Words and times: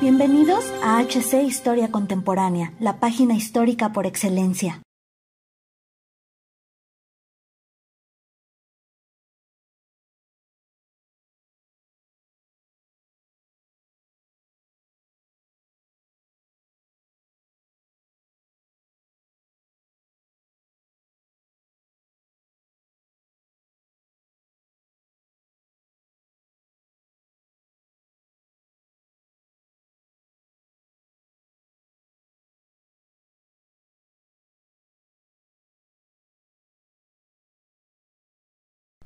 Bienvenidos 0.00 0.64
a 0.82 1.00
HC 1.00 1.44
Historia 1.44 1.90
Contemporánea, 1.90 2.72
la 2.80 2.98
página 2.98 3.34
histórica 3.34 3.92
por 3.92 4.06
excelencia. 4.06 4.83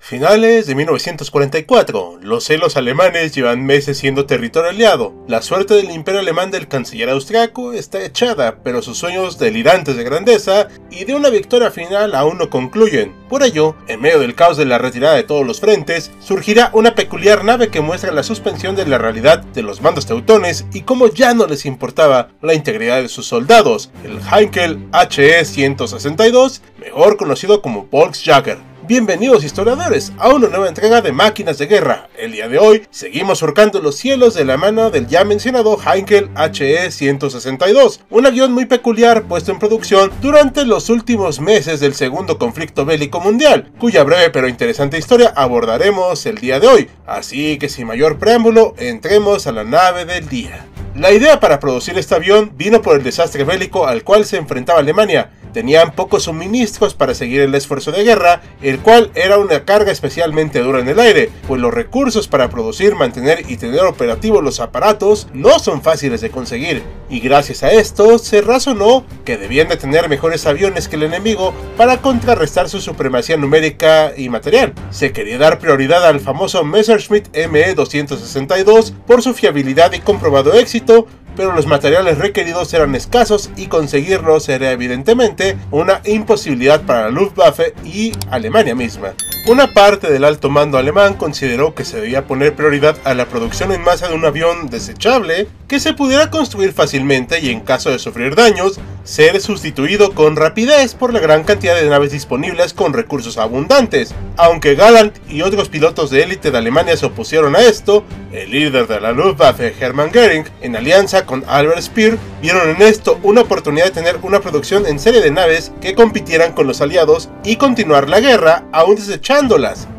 Finales 0.09 0.67
de 0.67 0.75
1944, 0.75 2.21
los 2.23 2.45
celos 2.45 2.79
alemanes 2.79 3.35
llevan 3.35 3.67
meses 3.67 3.98
siendo 3.98 4.25
territorio 4.25 4.71
aliado. 4.71 5.12
La 5.29 5.43
suerte 5.43 5.75
del 5.75 5.91
imperio 5.91 6.21
alemán 6.21 6.51
del 6.51 6.67
canciller 6.67 7.11
austriaco 7.11 7.75
está 7.75 8.03
echada, 8.03 8.61
pero 8.65 8.81
sus 8.81 8.97
sueños 8.97 9.39
delirantes 9.39 9.98
de 9.98 10.05
grandeza 10.05 10.69
y 10.91 11.05
de 11.05 11.15
una 11.15 11.29
victoria 11.29 11.71
final 11.71 12.15
aún 12.15 12.39
no 12.39 12.48
concluyen. 12.48 13.15
Por 13.29 13.43
ello, 13.43 13.77
en 13.87 14.01
medio 14.01 14.19
del 14.19 14.34
caos 14.34 14.57
de 14.57 14.65
la 14.65 14.79
retirada 14.79 15.15
de 15.15 15.25
todos 15.25 15.47
los 15.47 15.61
frentes, 15.61 16.11
surgirá 16.20 16.70
una 16.73 16.95
peculiar 16.95 17.45
nave 17.45 17.69
que 17.69 17.83
muestra 17.83 18.11
la 18.11 18.23
suspensión 18.23 18.77
de 18.77 18.87
la 18.87 18.97
realidad 18.97 19.41
de 19.41 19.62
los 19.62 19.83
mandos 19.83 20.06
teutones 20.06 20.65
y 20.73 20.84
cómo 20.84 21.09
ya 21.09 21.34
no 21.34 21.47
les 21.47 21.67
importaba 21.67 22.31
la 22.41 22.55
integridad 22.55 23.03
de 23.03 23.11
sus 23.11 23.27
soldados, 23.27 23.91
el 24.05 24.20
Heinkel 24.22 24.91
HE-162, 24.91 26.62
mejor 26.81 27.19
conocido 27.19 27.61
como 27.61 27.84
Volksjäger. 27.91 28.67
Bienvenidos 28.89 29.44
historiadores 29.44 30.14
a 30.17 30.31
una 30.31 30.48
nueva 30.48 30.67
entrega 30.67 31.03
de 31.03 31.12
Máquinas 31.12 31.58
de 31.58 31.67
Guerra. 31.67 32.08
El 32.17 32.33
día 32.33 32.48
de 32.48 32.58
hoy 32.58 32.86
seguimos 32.89 33.41
surcando 33.41 33.83
los 33.83 33.97
cielos 33.97 34.33
de 34.33 34.47
la 34.47 34.56
mano 34.56 34.91
del 34.91 35.06
ya 35.06 35.25
mencionado 35.25 35.77
Heinkel 35.78 36.31
HE-162, 36.33 38.00
un 38.09 38.25
avión 38.25 38.53
muy 38.53 38.64
peculiar 38.64 39.25
puesto 39.25 39.53
en 39.53 39.59
producción 39.59 40.11
durante 40.22 40.64
los 40.64 40.89
últimos 40.89 41.39
meses 41.39 41.81
del 41.81 41.92
segundo 41.92 42.39
conflicto 42.39 42.86
bélico 42.86 43.20
mundial, 43.20 43.70
cuya 43.78 44.05
breve 44.05 44.31
pero 44.31 44.48
interesante 44.48 44.97
historia 44.97 45.34
abordaremos 45.36 46.25
el 46.25 46.36
día 46.36 46.59
de 46.59 46.69
hoy. 46.69 46.91
Así 47.06 47.59
que 47.59 47.69
sin 47.69 47.86
mayor 47.86 48.19
preámbulo, 48.19 48.75
entremos 48.78 49.47
a 49.47 49.53
la 49.53 49.64
nave 49.64 50.06
del 50.06 50.27
día. 50.31 50.64
La 50.94 51.12
idea 51.12 51.39
para 51.39 51.61
producir 51.61 51.98
este 51.98 52.14
avión 52.14 52.53
vino 52.56 52.81
por 52.81 52.97
el 52.97 53.05
desastre 53.05 53.44
bélico 53.44 53.86
al 53.86 54.03
cual 54.03 54.25
se 54.25 54.39
enfrentaba 54.39 54.81
Alemania, 54.81 55.31
tenían 55.52 55.92
pocos 55.92 56.24
suministros 56.24 56.94
para 56.94 57.14
seguir 57.14 57.41
el 57.41 57.54
esfuerzo 57.54 57.92
de 57.92 58.04
guerra, 58.04 58.42
el 58.62 58.78
cual 58.80 59.10
era 59.14 59.38
una 59.38 59.64
carga 59.64 59.92
especialmente 59.92 60.60
dura 60.60 60.80
en 60.80 60.88
el 60.88 60.98
aire, 61.00 61.30
pues 61.46 61.60
los 61.60 61.74
recursos 61.74 62.28
para 62.28 62.50
producir, 62.50 62.94
mantener 62.94 63.44
y 63.48 63.56
tener 63.56 63.80
operativos 63.80 64.42
los 64.42 64.60
aparatos 64.60 65.28
no 65.32 65.58
son 65.58 65.82
fáciles 65.82 66.20
de 66.20 66.30
conseguir, 66.30 66.82
y 67.10 67.20
gracias 67.20 67.62
a 67.62 67.72
esto 67.72 68.19
se 68.19 68.41
razonó 68.41 69.04
que 69.24 69.36
debían 69.36 69.69
de 69.69 69.76
tener 69.76 70.08
mejores 70.08 70.46
aviones 70.46 70.88
que 70.88 70.96
el 70.96 71.04
enemigo 71.04 71.54
para 71.76 71.98
contrarrestar 71.98 72.69
su 72.69 72.80
supremacía 72.80 73.36
numérica 73.36 74.12
y 74.16 74.28
material. 74.28 74.72
Se 74.91 75.12
quería 75.12 75.38
dar 75.38 75.58
prioridad 75.58 76.04
al 76.06 76.20
famoso 76.20 76.64
Messerschmitt 76.64 77.28
ME-262 77.34 78.92
por 79.06 79.22
su 79.22 79.34
fiabilidad 79.34 79.92
y 79.92 80.00
comprobado 80.00 80.54
éxito, 80.54 81.06
pero 81.39 81.53
los 81.53 81.69
materiales 81.69 82.19
requeridos 82.19 82.75
eran 82.75 82.97
escasos 82.97 83.48
y 83.56 83.69
conseguirlos 83.69 84.48
era 84.48 84.72
evidentemente 84.72 85.56
una 85.70 86.03
imposibilidad 86.05 86.83
para 86.83 87.03
la 87.03 87.10
Luftwaffe 87.10 87.75
y 87.84 88.12
Alemania 88.28 88.75
misma. 88.75 89.15
Una 89.47 89.72
parte 89.72 90.12
del 90.12 90.25
alto 90.25 90.50
mando 90.50 90.76
alemán 90.76 91.15
consideró 91.15 91.75
que 91.75 91.84
se 91.84 92.00
debía 92.00 92.26
poner 92.26 92.54
prioridad 92.54 92.99
a 93.04 93.15
la 93.15 93.26
producción 93.26 93.72
en 93.72 93.82
masa 93.82 94.09
de 94.09 94.15
un 94.15 94.26
avión 94.26 94.69
desechable 94.69 95.49
que 95.66 95.81
se 95.81 95.94
pudiera 95.94 96.31
construir 96.31 96.72
fácilmente 96.72 97.41
y 97.41 97.50
en 97.50 97.60
caso 97.60 97.91
de 97.91 97.99
sufrir 97.99 98.34
daños, 98.34 98.78
ser 99.04 99.41
sustituido 99.41 100.15
con 100.15 100.37
rapidez 100.37 100.94
por 100.94 101.12
la 101.12 101.21
gran 101.21 101.44
cantidad 101.44 101.76
de 101.76 101.88
naves 101.88 102.12
disponibles 102.12 102.75
con 102.75 102.93
recursos 102.93 103.38
abundantes. 103.38 104.15
Aunque 104.37 104.75
Gallant 104.75 105.16
y 105.31 105.43
otros 105.43 105.69
pilotos 105.69 106.10
de 106.10 106.22
élite 106.22 106.50
de 106.50 106.59
Alemania 106.59 106.97
se 106.97 107.06
opusieron 107.06 107.56
a 107.56 107.60
esto, 107.60 108.05
el 108.32 108.50
líder 108.50 108.87
de 108.87 109.00
la 109.00 109.12
Luftwaffe, 109.12 109.75
Hermann 109.78 110.10
Göring, 110.10 110.44
en 110.60 110.76
alianza 110.76 111.25
con 111.25 111.44
Albert 111.49 111.81
Speer, 111.82 112.19
vieron 112.41 112.69
en 112.69 112.82
esto 112.82 113.19
una 113.22 113.43
oportunidad 113.43 113.87
de 113.87 113.91
tener 113.93 114.19
una 114.22 114.41
producción 114.41 114.87
en 114.87 114.99
serie 114.99 115.20
de 115.20 115.31
naves 115.31 115.72
que 115.81 115.94
compitieran 115.94 116.53
con 116.53 116.66
los 116.66 116.81
aliados 116.81 117.28
y 117.44 117.56
continuar 117.56 118.09
la 118.09 118.20
guerra 118.20 118.65
aún 118.72 118.99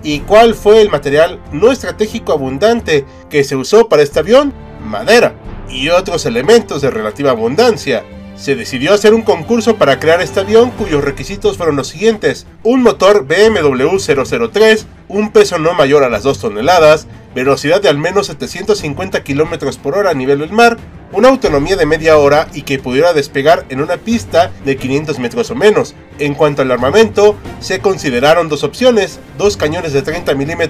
¿Y 0.01 0.21
cuál 0.21 0.55
fue 0.55 0.81
el 0.81 0.89
material 0.89 1.39
no 1.51 1.71
estratégico 1.71 2.31
abundante 2.31 3.05
que 3.29 3.43
se 3.43 3.55
usó 3.55 3.87
para 3.87 4.01
este 4.01 4.17
avión? 4.17 4.51
Madera 4.83 5.35
y 5.69 5.89
otros 5.89 6.25
elementos 6.25 6.81
de 6.81 6.89
relativa 6.89 7.29
abundancia. 7.29 8.03
Se 8.35 8.55
decidió 8.55 8.91
hacer 8.91 9.13
un 9.13 9.21
concurso 9.21 9.75
para 9.75 9.99
crear 9.99 10.19
este 10.19 10.39
avión 10.39 10.71
cuyos 10.71 11.03
requisitos 11.03 11.57
fueron 11.57 11.75
los 11.75 11.89
siguientes. 11.89 12.47
Un 12.63 12.81
motor 12.81 13.27
BMW 13.27 13.99
003, 13.99 14.87
un 15.09 15.31
peso 15.31 15.59
no 15.59 15.75
mayor 15.75 16.03
a 16.03 16.09
las 16.09 16.23
2 16.23 16.39
toneladas, 16.39 17.05
velocidad 17.35 17.83
de 17.83 17.89
al 17.89 17.99
menos 17.99 18.25
750 18.25 19.23
km 19.23 19.77
por 19.77 19.95
hora 19.95 20.09
a 20.09 20.15
nivel 20.15 20.39
del 20.39 20.53
mar, 20.53 20.77
una 21.11 21.29
autonomía 21.29 21.75
de 21.75 21.85
media 21.85 22.17
hora 22.17 22.47
y 22.53 22.61
que 22.63 22.79
pudiera 22.79 23.13
despegar 23.13 23.65
en 23.69 23.81
una 23.81 23.97
pista 23.97 24.51
de 24.65 24.77
500 24.77 25.19
metros 25.19 25.49
o 25.51 25.55
menos. 25.55 25.95
En 26.19 26.35
cuanto 26.35 26.61
al 26.61 26.71
armamento, 26.71 27.35
se 27.59 27.79
consideraron 27.79 28.49
dos 28.49 28.63
opciones, 28.63 29.19
dos 29.37 29.57
cañones 29.57 29.93
de 29.93 30.01
30 30.01 30.35
mm 30.35 30.61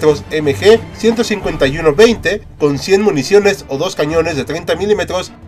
MG 0.42 0.80
151-20 1.00 2.40
con 2.58 2.78
100 2.78 3.02
municiones 3.02 3.64
o 3.68 3.76
dos 3.76 3.96
cañones 3.96 4.36
de 4.36 4.44
30 4.44 4.76
mm 4.76 5.00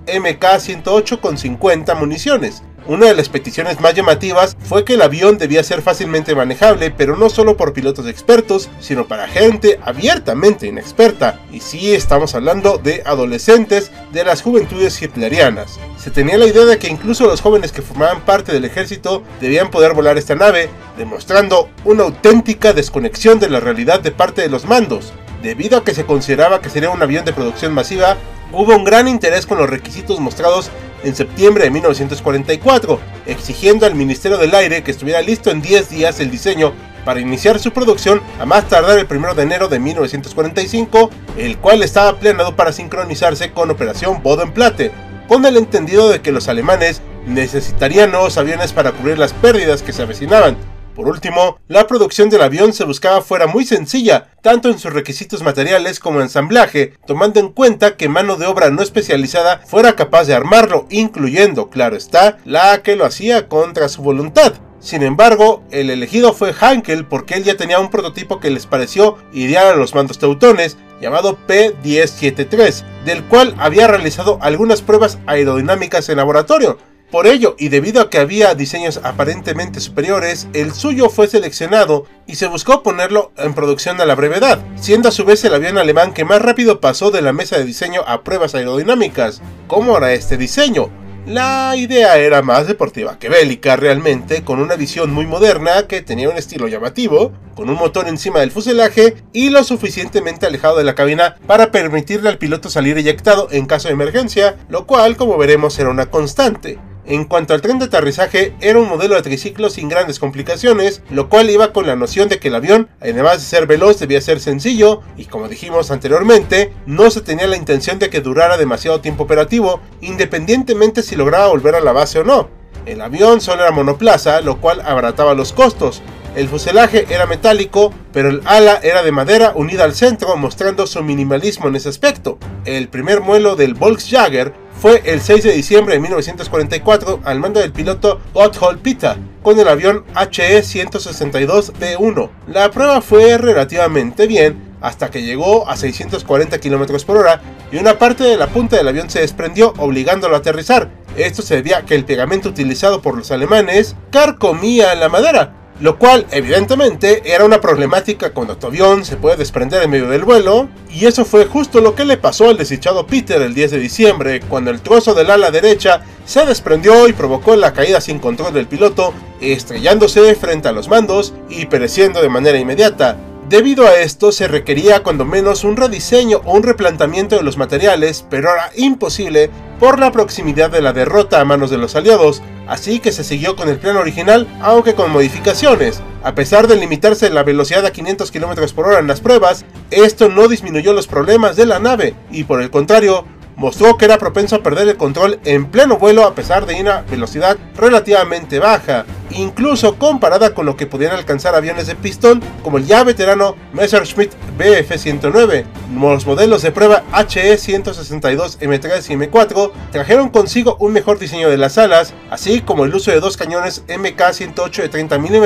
MK 0.06 0.58
108 0.58 1.20
con 1.20 1.38
50 1.38 1.94
municiones. 1.94 2.62
Una 2.86 3.06
de 3.06 3.14
las 3.14 3.28
peticiones 3.28 3.78
más 3.80 3.94
llamativas 3.94 4.56
fue 4.64 4.84
que 4.84 4.94
el 4.94 5.02
avión 5.02 5.38
debía 5.38 5.62
ser 5.62 5.82
fácilmente 5.82 6.34
manejable, 6.34 6.90
pero 6.90 7.16
no 7.16 7.30
solo 7.30 7.56
por 7.56 7.72
pilotos 7.72 8.08
expertos, 8.08 8.68
sino 8.80 9.06
para 9.06 9.28
gente 9.28 9.78
abiertamente 9.84 10.66
inexperta. 10.66 11.38
Y 11.52 11.60
sí 11.60 11.94
estamos 11.94 12.34
hablando 12.34 12.78
de 12.78 13.02
adolescentes 13.06 13.92
de 14.12 14.24
las 14.24 14.42
juventudes 14.42 15.00
hitlerianas. 15.00 15.78
Se 15.96 16.10
tenía 16.10 16.36
la 16.38 16.46
idea 16.46 16.64
de 16.64 16.78
que 16.78 16.88
incluso 16.88 17.26
los 17.26 17.40
jóvenes 17.40 17.70
que 17.70 17.82
formaban 17.82 18.22
parte 18.22 18.52
del 18.52 18.64
ejército 18.64 19.22
debían 19.40 19.70
poder 19.70 19.94
volar 19.94 20.18
esta 20.18 20.34
nave, 20.34 20.68
demostrando 20.98 21.70
una 21.84 22.02
auténtica 22.02 22.72
desconexión 22.72 23.38
de 23.38 23.48
la 23.48 23.60
realidad 23.60 24.00
de 24.00 24.10
parte 24.10 24.42
de 24.42 24.48
los 24.48 24.64
mandos. 24.64 25.12
Debido 25.40 25.78
a 25.78 25.84
que 25.84 25.94
se 25.94 26.04
consideraba 26.04 26.60
que 26.60 26.70
sería 26.70 26.90
un 26.90 27.02
avión 27.02 27.24
de 27.24 27.32
producción 27.32 27.72
masiva, 27.72 28.16
hubo 28.52 28.76
un 28.76 28.84
gran 28.84 29.06
interés 29.06 29.46
con 29.46 29.58
los 29.58 29.70
requisitos 29.70 30.18
mostrados 30.18 30.70
en 31.04 31.14
septiembre 31.14 31.64
de 31.64 31.70
1944, 31.70 33.00
exigiendo 33.26 33.86
al 33.86 33.94
Ministerio 33.94 34.38
del 34.38 34.54
Aire 34.54 34.82
que 34.82 34.90
estuviera 34.90 35.22
listo 35.22 35.50
en 35.50 35.62
10 35.62 35.88
días 35.90 36.20
el 36.20 36.30
diseño 36.30 36.72
para 37.04 37.20
iniciar 37.20 37.58
su 37.58 37.72
producción 37.72 38.20
a 38.38 38.46
más 38.46 38.68
tardar 38.68 38.98
el 38.98 39.06
1 39.10 39.34
de 39.34 39.42
enero 39.42 39.68
de 39.68 39.78
1945, 39.78 41.10
el 41.36 41.58
cual 41.58 41.82
estaba 41.82 42.18
planeado 42.18 42.54
para 42.56 42.72
sincronizarse 42.72 43.52
con 43.52 43.70
Operación 43.70 44.22
Bodenplatte, 44.22 44.92
con 45.28 45.44
el 45.44 45.56
entendido 45.56 46.08
de 46.08 46.20
que 46.20 46.32
los 46.32 46.48
alemanes 46.48 47.02
necesitarían 47.26 48.10
nuevos 48.10 48.36
aviones 48.38 48.72
para 48.72 48.92
cubrir 48.92 49.18
las 49.18 49.32
pérdidas 49.32 49.82
que 49.82 49.92
se 49.92 50.02
avecinaban, 50.02 50.56
por 50.94 51.08
último, 51.08 51.58
la 51.68 51.86
producción 51.86 52.28
del 52.30 52.42
avión 52.42 52.72
se 52.72 52.84
buscaba 52.84 53.22
fuera 53.22 53.46
muy 53.46 53.64
sencilla, 53.64 54.28
tanto 54.42 54.68
en 54.68 54.78
sus 54.78 54.92
requisitos 54.92 55.42
materiales 55.42 56.00
como 56.00 56.20
ensamblaje, 56.20 56.94
tomando 57.06 57.40
en 57.40 57.48
cuenta 57.48 57.96
que 57.96 58.08
mano 58.08 58.36
de 58.36 58.46
obra 58.46 58.70
no 58.70 58.82
especializada 58.82 59.58
fuera 59.66 59.96
capaz 59.96 60.24
de 60.24 60.34
armarlo, 60.34 60.86
incluyendo, 60.90 61.70
claro 61.70 61.96
está, 61.96 62.38
la 62.44 62.82
que 62.82 62.96
lo 62.96 63.04
hacía 63.04 63.48
contra 63.48 63.88
su 63.88 64.02
voluntad. 64.02 64.54
Sin 64.82 65.04
embargo, 65.04 65.62
el 65.70 65.90
elegido 65.90 66.32
fue 66.32 66.52
Hankel 66.52 67.06
porque 67.06 67.34
él 67.34 67.44
ya 67.44 67.56
tenía 67.56 67.78
un 67.78 67.88
prototipo 67.88 68.40
que 68.40 68.50
les 68.50 68.66
pareció 68.66 69.16
ideal 69.32 69.68
a 69.68 69.76
los 69.76 69.94
mandos 69.94 70.18
teutones, 70.18 70.76
llamado 71.00 71.38
P-1073, 71.46 72.82
del 73.04 73.22
cual 73.24 73.54
había 73.58 73.86
realizado 73.86 74.38
algunas 74.40 74.82
pruebas 74.82 75.18
aerodinámicas 75.26 76.08
en 76.08 76.16
laboratorio, 76.16 76.78
por 77.12 77.26
ello, 77.26 77.54
y 77.58 77.68
debido 77.68 78.00
a 78.00 78.08
que 78.08 78.18
había 78.18 78.54
diseños 78.54 78.98
aparentemente 79.04 79.80
superiores, 79.80 80.48
el 80.54 80.72
suyo 80.72 81.10
fue 81.10 81.28
seleccionado 81.28 82.06
y 82.26 82.36
se 82.36 82.46
buscó 82.46 82.82
ponerlo 82.82 83.32
en 83.36 83.52
producción 83.52 84.00
a 84.00 84.06
la 84.06 84.14
brevedad, 84.14 84.64
siendo 84.76 85.10
a 85.10 85.12
su 85.12 85.26
vez 85.26 85.44
el 85.44 85.52
avión 85.52 85.76
alemán 85.76 86.14
que 86.14 86.24
más 86.24 86.40
rápido 86.40 86.80
pasó 86.80 87.10
de 87.10 87.20
la 87.20 87.34
mesa 87.34 87.58
de 87.58 87.66
diseño 87.66 88.00
a 88.06 88.24
pruebas 88.24 88.54
aerodinámicas. 88.54 89.42
¿Cómo 89.68 89.98
era 89.98 90.14
este 90.14 90.38
diseño? 90.38 90.88
La 91.26 91.74
idea 91.76 92.16
era 92.16 92.40
más 92.40 92.66
deportiva 92.66 93.18
que 93.18 93.28
bélica 93.28 93.76
realmente, 93.76 94.42
con 94.42 94.58
una 94.58 94.76
visión 94.76 95.12
muy 95.12 95.26
moderna 95.26 95.86
que 95.86 96.00
tenía 96.00 96.30
un 96.30 96.38
estilo 96.38 96.66
llamativo, 96.66 97.32
con 97.54 97.68
un 97.68 97.76
motor 97.76 98.08
encima 98.08 98.40
del 98.40 98.50
fuselaje 98.50 99.16
y 99.34 99.50
lo 99.50 99.62
suficientemente 99.64 100.46
alejado 100.46 100.78
de 100.78 100.84
la 100.84 100.94
cabina 100.94 101.36
para 101.46 101.70
permitirle 101.70 102.30
al 102.30 102.38
piloto 102.38 102.70
salir 102.70 102.96
eyectado 102.96 103.48
en 103.50 103.66
caso 103.66 103.88
de 103.88 103.94
emergencia, 103.94 104.56
lo 104.70 104.86
cual 104.86 105.18
como 105.18 105.36
veremos 105.36 105.78
era 105.78 105.90
una 105.90 106.06
constante. 106.06 106.78
En 107.12 107.26
cuanto 107.26 107.52
al 107.52 107.60
tren 107.60 107.78
de 107.78 107.84
aterrizaje, 107.84 108.54
era 108.62 108.78
un 108.78 108.88
modelo 108.88 109.16
de 109.16 109.20
triciclo 109.20 109.68
sin 109.68 109.90
grandes 109.90 110.18
complicaciones, 110.18 111.02
lo 111.10 111.28
cual 111.28 111.50
iba 111.50 111.70
con 111.70 111.86
la 111.86 111.94
noción 111.94 112.30
de 112.30 112.38
que 112.38 112.48
el 112.48 112.54
avión, 112.54 112.88
además 113.02 113.34
de 113.34 113.44
ser 113.44 113.66
veloz, 113.66 113.98
debía 113.98 114.22
ser 114.22 114.40
sencillo, 114.40 115.02
y 115.18 115.26
como 115.26 115.46
dijimos 115.46 115.90
anteriormente, 115.90 116.72
no 116.86 117.10
se 117.10 117.20
tenía 117.20 117.46
la 117.46 117.58
intención 117.58 117.98
de 117.98 118.08
que 118.08 118.22
durara 118.22 118.56
demasiado 118.56 119.02
tiempo 119.02 119.24
operativo, 119.24 119.82
independientemente 120.00 121.02
si 121.02 121.14
lograba 121.14 121.48
volver 121.48 121.74
a 121.74 121.82
la 121.82 121.92
base 121.92 122.20
o 122.20 122.24
no. 122.24 122.48
El 122.86 123.02
avión 123.02 123.42
solo 123.42 123.60
era 123.60 123.72
monoplaza, 123.72 124.40
lo 124.40 124.58
cual 124.58 124.80
abarataba 124.80 125.34
los 125.34 125.52
costos. 125.52 126.00
El 126.34 126.48
fuselaje 126.48 127.04
era 127.10 127.26
metálico, 127.26 127.92
pero 128.14 128.30
el 128.30 128.40
ala 128.46 128.80
era 128.82 129.02
de 129.02 129.12
madera 129.12 129.52
unida 129.54 129.84
al 129.84 129.94
centro, 129.94 130.34
mostrando 130.38 130.86
su 130.86 131.02
minimalismo 131.02 131.68
en 131.68 131.76
ese 131.76 131.90
aspecto. 131.90 132.38
El 132.64 132.88
primer 132.88 133.20
vuelo 133.20 133.54
del 133.54 133.74
Volkswagen 133.74 134.54
fue 134.82 135.00
el 135.04 135.20
6 135.20 135.44
de 135.44 135.52
diciembre 135.52 135.94
de 135.94 136.00
1944 136.00 137.20
al 137.22 137.38
mando 137.38 137.60
del 137.60 137.70
piloto 137.70 138.20
Gotthold 138.34 138.80
Pita 138.80 139.16
con 139.40 139.56
el 139.60 139.68
avión 139.68 140.04
HE-162B1. 140.16 142.30
La 142.48 142.68
prueba 142.72 143.00
fue 143.00 143.38
relativamente 143.38 144.26
bien 144.26 144.74
hasta 144.80 145.08
que 145.08 145.22
llegó 145.22 145.68
a 145.68 145.76
640 145.76 146.58
km 146.58 147.04
por 147.04 147.18
hora 147.18 147.40
y 147.70 147.76
una 147.76 147.96
parte 147.96 148.24
de 148.24 148.36
la 148.36 148.48
punta 148.48 148.76
del 148.76 148.88
avión 148.88 149.08
se 149.08 149.20
desprendió 149.20 149.72
obligándolo 149.78 150.34
a 150.34 150.40
aterrizar. 150.40 150.90
Esto 151.16 151.42
se 151.42 151.54
debía 151.54 151.78
a 151.78 151.82
que 151.82 151.94
el 151.94 152.04
pegamento 152.04 152.48
utilizado 152.48 153.02
por 153.02 153.16
los 153.16 153.30
alemanes 153.30 153.94
carcomía 154.10 154.96
la 154.96 155.08
madera, 155.08 155.61
lo 155.82 155.98
cual 155.98 156.26
evidentemente 156.30 157.34
era 157.34 157.44
una 157.44 157.60
problemática 157.60 158.32
cuando 158.32 158.56
tu 158.56 158.68
avión 158.68 159.04
se 159.04 159.16
puede 159.16 159.36
desprender 159.36 159.82
en 159.82 159.90
medio 159.90 160.08
del 160.08 160.22
vuelo, 160.22 160.68
y 160.88 161.06
eso 161.06 161.24
fue 161.24 161.44
justo 161.46 161.80
lo 161.80 161.96
que 161.96 162.04
le 162.04 162.16
pasó 162.16 162.50
al 162.50 162.56
desdichado 162.56 163.04
Peter 163.04 163.42
el 163.42 163.52
10 163.52 163.72
de 163.72 163.78
diciembre, 163.80 164.40
cuando 164.48 164.70
el 164.70 164.80
trozo 164.80 165.12
del 165.12 165.28
ala 165.28 165.50
derecha 165.50 166.02
se 166.24 166.46
desprendió 166.46 167.08
y 167.08 167.12
provocó 167.12 167.56
la 167.56 167.72
caída 167.72 168.00
sin 168.00 168.20
control 168.20 168.54
del 168.54 168.68
piloto, 168.68 169.12
estrellándose 169.40 170.36
frente 170.36 170.68
a 170.68 170.72
los 170.72 170.86
mandos 170.86 171.34
y 171.50 171.66
pereciendo 171.66 172.22
de 172.22 172.28
manera 172.28 172.58
inmediata. 172.58 173.16
Debido 173.52 173.86
a 173.86 173.96
esto 173.96 174.32
se 174.32 174.48
requería 174.48 175.02
cuando 175.02 175.26
menos 175.26 175.62
un 175.62 175.76
rediseño 175.76 176.40
o 176.46 176.54
un 176.54 176.62
replanteamiento 176.62 177.36
de 177.36 177.42
los 177.42 177.58
materiales, 177.58 178.24
pero 178.30 178.50
era 178.50 178.70
imposible 178.76 179.50
por 179.78 180.00
la 180.00 180.10
proximidad 180.10 180.70
de 180.70 180.80
la 180.80 180.94
derrota 180.94 181.38
a 181.38 181.44
manos 181.44 181.68
de 181.68 181.76
los 181.76 181.94
aliados, 181.94 182.40
así 182.66 182.98
que 182.98 183.12
se 183.12 183.24
siguió 183.24 183.54
con 183.54 183.68
el 183.68 183.78
plan 183.78 183.98
original, 183.98 184.48
aunque 184.62 184.94
con 184.94 185.10
modificaciones. 185.10 186.00
A 186.22 186.34
pesar 186.34 186.66
de 186.66 186.76
limitarse 186.76 187.28
la 187.28 187.42
velocidad 187.42 187.84
a 187.84 187.92
500 187.92 188.30
km 188.30 188.72
por 188.72 188.86
hora 188.86 189.00
en 189.00 189.06
las 189.06 189.20
pruebas, 189.20 189.66
esto 189.90 190.30
no 190.30 190.48
disminuyó 190.48 190.94
los 190.94 191.06
problemas 191.06 191.54
de 191.54 191.66
la 191.66 191.78
nave, 191.78 192.14
y 192.30 192.44
por 192.44 192.62
el 192.62 192.70
contrario, 192.70 193.26
mostró 193.56 193.98
que 193.98 194.06
era 194.06 194.16
propenso 194.16 194.56
a 194.56 194.62
perder 194.62 194.88
el 194.88 194.96
control 194.96 195.40
en 195.44 195.66
pleno 195.66 195.98
vuelo 195.98 196.24
a 196.24 196.34
pesar 196.34 196.64
de 196.64 196.80
una 196.80 197.02
velocidad 197.02 197.58
relativamente 197.76 198.60
baja, 198.60 199.04
incluso 199.34 199.98
comparada 199.98 200.54
con 200.54 200.66
lo 200.66 200.76
que 200.76 200.86
podían 200.86 201.12
alcanzar 201.12 201.54
aviones 201.54 201.86
de 201.86 201.94
pistón 201.94 202.42
como 202.62 202.78
el 202.78 202.86
ya 202.86 203.04
veterano 203.04 203.56
Messerschmitt 203.72 204.32
Bf-109. 204.58 205.64
Los 205.98 206.26
modelos 206.26 206.62
de 206.62 206.72
prueba 206.72 207.02
HE-162 207.12 208.58
M3 208.58 209.10
y 209.10 209.14
M4 209.14 209.72
trajeron 209.90 210.30
consigo 210.30 210.76
un 210.80 210.92
mejor 210.92 211.18
diseño 211.18 211.50
de 211.50 211.58
las 211.58 211.78
alas, 211.78 212.14
así 212.30 212.60
como 212.60 212.84
el 212.84 212.94
uso 212.94 213.10
de 213.10 213.20
dos 213.20 213.36
cañones 213.36 213.84
MK-108 213.86 214.82
de 214.82 214.88
30 214.88 215.18
mm, 215.18 215.44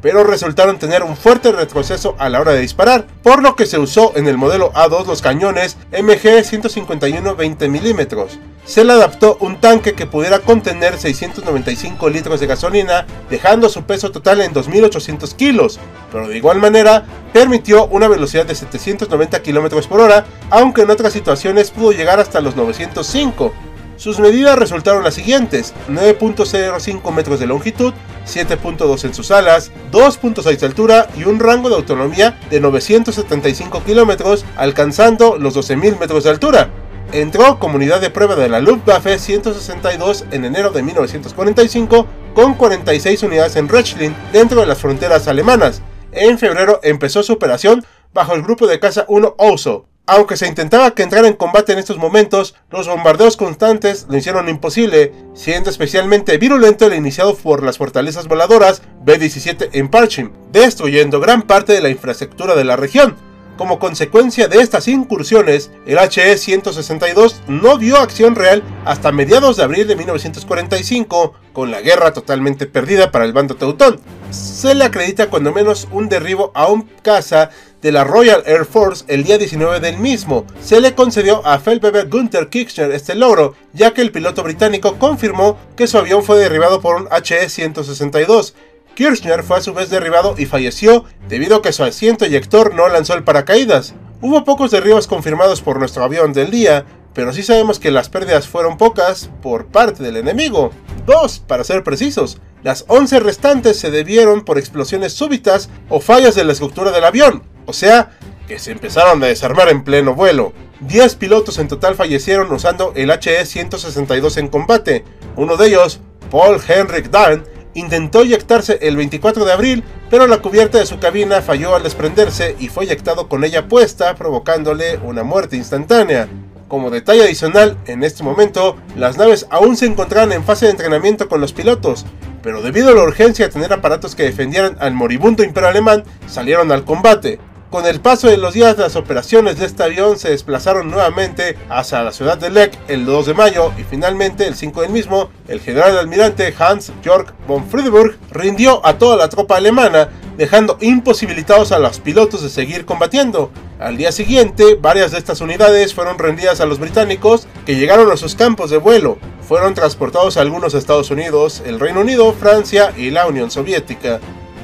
pero 0.00 0.24
resultaron 0.24 0.78
tener 0.78 1.02
un 1.02 1.16
fuerte 1.16 1.52
retroceso 1.52 2.14
a 2.18 2.28
la 2.28 2.40
hora 2.40 2.52
de 2.52 2.60
disparar, 2.60 3.06
por 3.22 3.42
lo 3.42 3.56
que 3.56 3.66
se 3.66 3.78
usó 3.78 4.12
en 4.16 4.26
el 4.26 4.38
modelo 4.38 4.72
A2 4.72 5.06
los 5.06 5.22
cañones 5.22 5.76
MG-151 5.92 7.36
20 7.36 7.68
mm 7.68 8.42
se 8.64 8.84
le 8.84 8.92
adaptó 8.92 9.36
un 9.40 9.60
tanque 9.60 9.94
que 9.94 10.06
pudiera 10.06 10.38
contener 10.40 10.98
695 10.98 12.08
litros 12.08 12.40
de 12.40 12.46
gasolina, 12.46 13.06
dejando 13.28 13.68
su 13.68 13.82
peso 13.82 14.10
total 14.10 14.40
en 14.40 14.54
2.800 14.54 15.34
kilos, 15.34 15.80
pero 16.10 16.28
de 16.28 16.36
igual 16.36 16.60
manera 16.60 17.04
permitió 17.32 17.86
una 17.86 18.08
velocidad 18.08 18.46
de 18.46 18.54
790 18.54 19.42
km 19.42 19.86
por 19.88 20.00
hora, 20.00 20.24
aunque 20.50 20.82
en 20.82 20.90
otras 20.90 21.12
situaciones 21.12 21.70
pudo 21.70 21.92
llegar 21.92 22.20
hasta 22.20 22.40
los 22.40 22.54
905. 22.56 23.52
Sus 23.96 24.18
medidas 24.18 24.58
resultaron 24.58 25.04
las 25.04 25.14
siguientes, 25.14 25.74
9.05 25.88 27.12
metros 27.12 27.38
de 27.38 27.46
longitud, 27.46 27.92
7.2 28.26 29.04
en 29.04 29.14
sus 29.14 29.30
alas, 29.30 29.70
2.6 29.92 30.58
de 30.58 30.66
altura 30.66 31.08
y 31.16 31.24
un 31.24 31.38
rango 31.38 31.68
de 31.68 31.76
autonomía 31.76 32.38
de 32.50 32.60
975 32.60 33.84
kilómetros, 33.84 34.44
alcanzando 34.56 35.36
los 35.38 35.54
12.000 35.56 35.98
metros 35.98 36.24
de 36.24 36.30
altura 36.30 36.70
entró 37.12 37.58
como 37.58 37.76
unidad 37.76 38.00
de 38.00 38.10
prueba 38.10 38.34
de 38.36 38.48
la 38.48 38.60
Luftwaffe 38.60 39.18
162 39.18 40.24
en 40.30 40.44
enero 40.44 40.70
de 40.70 40.82
1945 40.82 42.06
con 42.34 42.54
46 42.54 43.22
unidades 43.22 43.56
en 43.56 43.68
Rechlin 43.68 44.14
dentro 44.32 44.60
de 44.60 44.66
las 44.66 44.80
fronteras 44.80 45.28
alemanas. 45.28 45.82
En 46.12 46.38
febrero 46.38 46.80
empezó 46.82 47.22
su 47.22 47.34
operación 47.34 47.84
bajo 48.12 48.34
el 48.34 48.42
grupo 48.42 48.66
de 48.66 48.80
caza 48.80 49.04
1 49.08 49.34
Oso. 49.38 49.86
Aunque 50.06 50.36
se 50.36 50.48
intentaba 50.48 50.94
que 50.94 51.04
entrara 51.04 51.28
en 51.28 51.34
combate 51.34 51.72
en 51.72 51.78
estos 51.78 51.96
momentos, 51.96 52.56
los 52.70 52.88
bombardeos 52.88 53.36
constantes 53.36 54.06
lo 54.08 54.16
hicieron 54.16 54.48
imposible, 54.48 55.12
siendo 55.32 55.70
especialmente 55.70 56.38
virulento 56.38 56.86
el 56.86 56.94
iniciado 56.94 57.36
por 57.36 57.62
las 57.62 57.78
fortalezas 57.78 58.26
voladoras 58.26 58.82
B-17 59.04 59.70
en 59.72 59.88
Parchim, 59.88 60.32
destruyendo 60.50 61.20
gran 61.20 61.42
parte 61.42 61.72
de 61.72 61.80
la 61.80 61.88
infraestructura 61.88 62.56
de 62.56 62.64
la 62.64 62.76
región. 62.76 63.16
Como 63.56 63.78
consecuencia 63.78 64.48
de 64.48 64.60
estas 64.60 64.88
incursiones, 64.88 65.70
el 65.86 65.98
HE-162 65.98 67.34
no 67.48 67.76
dio 67.76 67.98
acción 67.98 68.34
real 68.34 68.62
hasta 68.84 69.12
mediados 69.12 69.58
de 69.58 69.62
abril 69.62 69.86
de 69.86 69.94
1945, 69.94 71.34
con 71.52 71.70
la 71.70 71.82
guerra 71.82 72.12
totalmente 72.12 72.66
perdida 72.66 73.10
para 73.10 73.26
el 73.26 73.34
bando 73.34 73.54
teutón. 73.56 74.00
Se 74.30 74.74
le 74.74 74.84
acredita 74.84 75.28
cuando 75.28 75.52
menos 75.52 75.86
un 75.92 76.08
derribo 76.08 76.50
a 76.54 76.66
un 76.68 76.88
caza 77.02 77.50
de 77.82 77.92
la 77.92 78.04
Royal 78.04 78.42
Air 78.46 78.64
Force 78.64 79.04
el 79.08 79.24
día 79.24 79.36
19 79.36 79.80
del 79.80 79.98
mismo. 79.98 80.46
Se 80.62 80.80
le 80.80 80.94
concedió 80.94 81.44
a 81.46 81.58
Feldwebel 81.58 82.08
Gunther 82.08 82.48
Kirchner 82.48 82.92
este 82.92 83.14
logro, 83.14 83.54
ya 83.74 83.92
que 83.92 84.00
el 84.00 84.12
piloto 84.12 84.42
británico 84.42 84.98
confirmó 84.98 85.58
que 85.76 85.86
su 85.86 85.98
avión 85.98 86.22
fue 86.22 86.38
derribado 86.38 86.80
por 86.80 86.96
un 86.96 87.08
HE-162 87.08 88.54
Kirchner 88.94 89.42
fue 89.42 89.58
a 89.58 89.60
su 89.60 89.72
vez 89.72 89.90
derribado 89.90 90.34
y 90.36 90.46
falleció 90.46 91.04
debido 91.28 91.56
a 91.56 91.62
que 91.62 91.72
su 91.72 91.82
asiento 91.84 92.24
eyector 92.24 92.74
no 92.74 92.88
lanzó 92.88 93.14
el 93.14 93.24
paracaídas. 93.24 93.94
Hubo 94.20 94.44
pocos 94.44 94.70
derribos 94.70 95.06
confirmados 95.06 95.62
por 95.62 95.78
nuestro 95.78 96.04
avión 96.04 96.32
del 96.32 96.50
día, 96.50 96.84
pero 97.14 97.32
sí 97.32 97.42
sabemos 97.42 97.78
que 97.78 97.90
las 97.90 98.08
pérdidas 98.08 98.46
fueron 98.46 98.76
pocas 98.76 99.30
por 99.42 99.66
parte 99.66 100.02
del 100.02 100.16
enemigo. 100.16 100.70
Dos, 101.06 101.40
para 101.40 101.64
ser 101.64 101.82
precisos. 101.82 102.38
Las 102.62 102.84
11 102.88 103.20
restantes 103.20 103.78
se 103.78 103.90
debieron 103.90 104.44
por 104.44 104.58
explosiones 104.58 105.12
súbitas 105.12 105.68
o 105.88 106.00
fallas 106.00 106.34
de 106.34 106.44
la 106.44 106.52
estructura 106.52 106.92
del 106.92 107.04
avión, 107.04 107.42
o 107.66 107.72
sea, 107.72 108.16
que 108.46 108.58
se 108.58 108.70
empezaron 108.70 109.22
a 109.22 109.26
desarmar 109.26 109.68
en 109.68 109.82
pleno 109.82 110.14
vuelo. 110.14 110.52
10 110.80 111.16
pilotos 111.16 111.58
en 111.58 111.68
total 111.68 111.94
fallecieron 111.96 112.52
usando 112.52 112.92
el 112.94 113.10
HE-162 113.10 114.36
en 114.36 114.48
combate. 114.48 115.04
Uno 115.36 115.56
de 115.56 115.68
ellos, 115.68 116.00
Paul 116.30 116.60
Henrik 116.66 117.10
Dahn, 117.10 117.44
Intentó 117.74 118.22
eyectarse 118.22 118.78
el 118.82 118.96
24 118.96 119.44
de 119.44 119.52
abril, 119.52 119.84
pero 120.10 120.26
la 120.26 120.38
cubierta 120.38 120.78
de 120.78 120.86
su 120.86 120.98
cabina 120.98 121.40
falló 121.40 121.74
al 121.74 121.82
desprenderse 121.82 122.54
y 122.58 122.68
fue 122.68 122.84
eyectado 122.84 123.28
con 123.28 123.44
ella 123.44 123.68
puesta, 123.68 124.14
provocándole 124.14 124.98
una 124.98 125.22
muerte 125.22 125.56
instantánea. 125.56 126.28
Como 126.68 126.90
detalle 126.90 127.22
adicional, 127.22 127.78
en 127.86 128.02
este 128.02 128.22
momento, 128.22 128.76
las 128.96 129.16
naves 129.16 129.46
aún 129.50 129.76
se 129.76 129.86
encontraban 129.86 130.32
en 130.32 130.44
fase 130.44 130.66
de 130.66 130.72
entrenamiento 130.72 131.28
con 131.28 131.40
los 131.40 131.52
pilotos, 131.52 132.04
pero 132.42 132.60
debido 132.60 132.90
a 132.90 132.94
la 132.94 133.02
urgencia 133.02 133.46
de 133.46 133.52
tener 133.52 133.72
aparatos 133.72 134.14
que 134.14 134.24
defendieran 134.24 134.76
al 134.80 134.94
moribundo 134.94 135.42
imperio 135.42 135.68
alemán, 135.68 136.04
salieron 136.26 136.72
al 136.72 136.84
combate. 136.84 137.38
Con 137.72 137.86
el 137.86 138.02
paso 138.02 138.28
de 138.28 138.36
los 138.36 138.52
días, 138.52 138.76
las 138.76 138.96
operaciones 138.96 139.58
de 139.58 139.64
este 139.64 139.82
avión 139.82 140.18
se 140.18 140.28
desplazaron 140.28 140.90
nuevamente 140.90 141.56
hacia 141.70 142.02
la 142.02 142.12
ciudad 142.12 142.36
de 142.36 142.50
Leck 142.50 142.78
el 142.88 143.06
2 143.06 143.24
de 143.24 143.32
mayo 143.32 143.72
y 143.78 143.82
finalmente 143.82 144.46
el 144.46 144.56
5 144.56 144.82
del 144.82 144.90
mismo, 144.90 145.30
el 145.48 145.58
general 145.58 145.96
almirante 145.96 146.54
Hans 146.58 146.92
Jörg 147.02 147.32
von 147.48 147.66
Friedeburg 147.66 148.18
rindió 148.30 148.84
a 148.84 148.98
toda 148.98 149.16
la 149.16 149.30
tropa 149.30 149.56
alemana, 149.56 150.10
dejando 150.36 150.76
imposibilitados 150.82 151.72
a 151.72 151.78
los 151.78 151.98
pilotos 151.98 152.42
de 152.42 152.50
seguir 152.50 152.84
combatiendo. 152.84 153.50
Al 153.80 153.96
día 153.96 154.12
siguiente, 154.12 154.74
varias 154.74 155.12
de 155.12 155.18
estas 155.18 155.40
unidades 155.40 155.94
fueron 155.94 156.18
rendidas 156.18 156.60
a 156.60 156.66
los 156.66 156.78
británicos 156.78 157.48
que 157.64 157.76
llegaron 157.76 158.12
a 158.12 158.18
sus 158.18 158.34
campos 158.34 158.68
de 158.68 158.76
vuelo. 158.76 159.16
Fueron 159.48 159.72
transportados 159.72 160.36
a 160.36 160.42
algunos 160.42 160.74
Estados 160.74 161.10
Unidos, 161.10 161.62
el 161.64 161.80
Reino 161.80 162.02
Unido, 162.02 162.34
Francia 162.34 162.92
y 162.98 163.08
la 163.08 163.26
Unión 163.26 163.50
Soviética. 163.50 164.20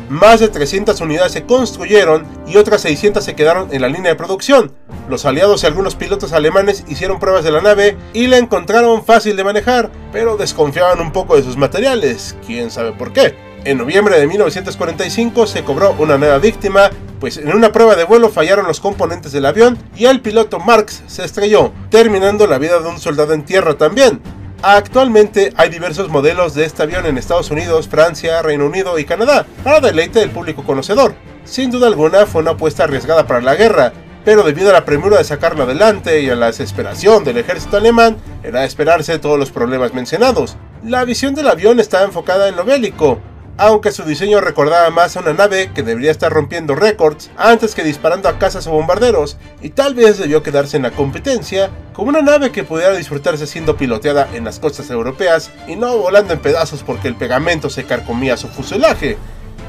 Más 0.09 0.41
de 0.41 0.49
300 0.49 1.01
unidades 1.01 1.33
se 1.33 1.45
construyeron 1.45 2.27
y 2.47 2.57
otras 2.57 2.83
600 2.83 3.25
se 3.25 3.35
quedaron 3.35 3.69
en 3.73 3.83
la 3.83 3.89
línea 3.89 4.13
de 4.13 4.17
producción. 4.17 4.73
Los 5.09 5.25
aliados 5.25 5.63
y 5.63 5.67
algunos 5.67 5.95
pilotos 5.95 6.33
alemanes 6.33 6.85
hicieron 6.89 7.19
pruebas 7.19 7.45
de 7.45 7.51
la 7.51 7.61
nave 7.61 7.97
y 8.13 8.27
la 8.27 8.39
encontraron 8.39 9.05
fácil 9.05 9.37
de 9.37 9.45
manejar, 9.45 9.91
pero 10.13 10.37
desconfiaban 10.37 11.01
un 11.01 11.13
poco 11.13 11.37
de 11.37 11.43
sus 11.43 11.57
materiales, 11.57 12.37
quién 12.47 12.71
sabe 12.71 12.93
por 12.93 13.13
qué. 13.13 13.35
En 13.65 13.79
noviembre 13.79 14.19
de 14.19 14.27
1945 14.27 15.47
se 15.47 15.65
cobró 15.65 15.95
una 15.99 16.17
nueva 16.17 16.39
víctima, 16.39 16.91
pues 17.21 17.37
en 17.39 17.53
una 17.53 17.73
prueba 17.73 17.97
de 17.97 18.05
vuelo 18.05 18.29
fallaron 18.29 18.67
los 18.67 18.81
componentes 18.81 19.33
del 19.33 19.47
avión 19.47 19.77
y 19.97 20.07
el 20.07 20.21
piloto 20.21 20.61
Marx 20.61 21.03
se 21.07 21.25
estrelló, 21.25 21.73
terminando 21.91 22.47
la 22.47 22.59
vida 22.59 22.79
de 22.81 22.89
un 22.89 23.01
soldado 23.01 23.33
en 23.33 23.45
tierra 23.45 23.77
también. 23.77 24.21
Actualmente 24.63 25.53
hay 25.57 25.69
diversos 25.69 26.09
modelos 26.09 26.53
de 26.55 26.65
este 26.65 26.83
avión 26.83 27.07
en 27.07 27.17
Estados 27.17 27.53
Unidos, 27.53 27.87
Francia, 27.87 28.43
Reino 28.43 28.67
Unido 28.67 28.99
y 28.99 29.05
Canadá, 29.05 29.47
para 29.63 29.81
deleite 29.81 30.19
del 30.19 30.31
público 30.31 30.65
conocedor. 30.65 31.15
Sin 31.45 31.71
duda 31.71 31.87
alguna 31.87 32.27
fue 32.27 32.43
una 32.43 32.51
apuesta 32.53 32.83
arriesgada 32.83 33.25
para 33.25 33.41
la 33.41 33.55
guerra, 33.55 33.93
pero 34.25 34.43
debido 34.43 34.71
a 34.71 34.73
la 34.73 34.85
premura 34.85 35.19
de 35.19 35.25
sacarlo 35.25 35.63
adelante 35.63 36.23
y 36.23 36.29
a 36.29 36.35
la 36.35 36.47
desesperación 36.47 37.23
del 37.23 37.39
ejército 37.39 37.77
alemán, 37.77 38.17
era 38.43 38.65
esperarse 38.65 39.21
todos 39.21 39.39
los 39.39 39.53
problemas 39.53 39.95
mencionados. 39.95 40.57
La 40.85 41.05
visión 41.05 41.37
del 41.37 41.47
avión 41.47 41.79
estaba 41.79 42.05
enfocada 42.05 42.49
en 42.49 42.57
lo 42.57 42.65
bélico, 42.65 43.21
aunque 43.59 43.91
su 43.91 44.05
diseño 44.05 44.41
recordaba 44.41 44.89
más 44.91 45.17
a 45.17 45.21
una 45.21 45.33
nave 45.33 45.73
que 45.75 45.83
debería 45.83 46.13
estar 46.13 46.33
rompiendo 46.33 46.77
récords 46.77 47.29
antes 47.37 47.75
que 47.75 47.83
disparando 47.83 48.29
a 48.29 48.39
cazas 48.39 48.69
o 48.69 48.71
bombarderos, 48.71 49.37
y 49.61 49.71
tal 49.71 49.95
vez 49.95 50.17
debió 50.19 50.45
quedarse 50.45 50.77
en 50.77 50.85
la 50.85 50.93
competencia 50.93 51.71
como 51.93 52.11
una 52.11 52.23
nave 52.23 52.53
que 52.53 52.63
pudiera 52.63 52.97
disfrutarse 52.97 53.49
siendo 53.49 53.77
piloteada 53.77 54.29
en 54.33 54.45
las 54.45 54.61
costas 54.61 54.89
europeas 54.91 55.51
y 55.67 55.75
no 55.75 55.99
volando 55.99 56.33
en 56.33 56.39
pedazos 56.39 56.85
porque 56.85 57.09
el 57.09 57.17
pegamento 57.17 57.69
se 57.69 57.85
carcomía 57.85 58.37
su 58.37 58.47
fuselaje. 58.47 59.19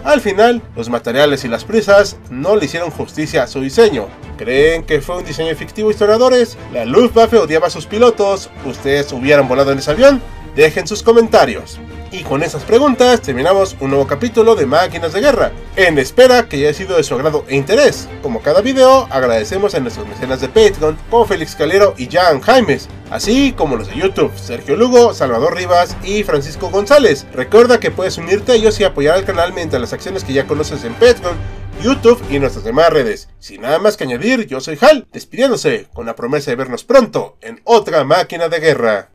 Al 0.04 0.22
final, 0.22 0.62
los 0.76 0.88
materiales 0.88 1.44
y 1.44 1.48
las 1.48 1.66
prisas 1.66 2.18
no 2.30 2.56
le 2.56 2.66
hicieron 2.66 2.92
justicia 2.92 3.44
a 3.44 3.48
su 3.48 3.60
diseño. 3.60 4.08
¿Creen 4.38 4.84
que 4.84 5.02
fue 5.02 5.18
un 5.18 5.26
diseño 5.26 5.54
fictivo, 5.56 5.92
historiadores? 5.92 6.58
¿La 6.72 6.86
Luftwaffe 6.86 7.38
odiaba 7.38 7.68
a 7.68 7.72
sus 7.72 7.86
pilotos? 7.86 8.50
¿Ustedes 8.66 9.12
hubieran 9.12 9.48
volado 9.48 9.72
en 9.72 9.80
ese 9.80 9.92
avión? 9.92 10.22
Dejen 10.56 10.88
sus 10.88 11.04
comentarios. 11.04 11.80
Y 12.12 12.24
con 12.24 12.42
esas 12.42 12.64
preguntas 12.64 13.22
terminamos 13.22 13.76
un 13.80 13.92
nuevo 13.92 14.08
capítulo 14.08 14.56
de 14.56 14.66
Máquinas 14.66 15.14
de 15.14 15.22
Guerra, 15.22 15.52
en 15.76 16.00
espera 16.00 16.50
que 16.50 16.58
haya 16.58 16.74
sido 16.74 16.98
de 16.98 17.04
su 17.04 17.14
agrado 17.14 17.46
e 17.48 17.56
interés. 17.56 18.10
Como 18.24 18.42
cada 18.42 18.62
video, 18.62 19.08
agradecemos 19.12 19.76
a 19.76 19.80
nuestros 19.80 20.08
mecenas 20.08 20.42
de 20.42 20.48
Patreon, 20.48 20.98
como 21.12 21.26
Félix 21.26 21.56
Calero 21.56 21.94
y 21.98 22.08
Jan 22.08 22.42
Jaimes, 22.42 22.90
así 23.12 23.54
como 23.56 23.76
los 23.76 23.90
de 23.90 23.96
YouTube, 23.96 24.36
Sergio 24.36 24.76
Lugo, 24.76 25.14
Salvador 25.14 25.56
Rivas 25.56 25.96
y 26.04 26.24
Francisco 26.24 26.72
González. 26.72 27.28
Recuerda 27.32 27.80
que 27.80 27.92
puedes 27.92 28.18
unirte 28.18 28.54
a 28.54 28.56
ellos 28.56 28.80
y 28.80 28.86
apoyar 28.86 29.16
al 29.16 29.26
canal 29.26 29.54
mediante 29.54 29.78
las 29.78 29.94
acciones 29.94 30.24
que 30.24 30.34
ya 30.34 30.48
conoces 30.48 30.84
en 30.86 30.94
Patreon, 30.94 31.38
YouTube 31.84 32.24
y 32.32 32.40
nuestras 32.40 32.66
demás 32.66 32.90
redes. 32.90 33.30
Sin 33.38 33.62
nada 33.62 33.78
más 33.78 33.98
que 33.98 34.06
añadir, 34.06 34.48
yo 34.48 34.60
soy 34.62 34.80
Hal, 34.82 35.06
despidiéndose 35.14 35.88
con 35.94 36.08
la 36.08 36.16
promesa 36.16 36.50
de 36.50 36.56
vernos 36.56 36.84
pronto 36.84 37.38
en 37.42 37.62
otra 37.66 38.04
máquina 38.04 38.50
de 38.50 38.60
guerra. 38.60 39.10